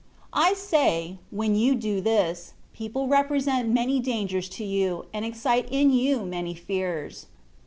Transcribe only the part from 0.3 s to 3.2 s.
I say, when you do this, people